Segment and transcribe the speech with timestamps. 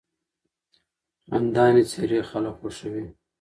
[1.25, 3.05] خندانې څېرې خلک خوښوي.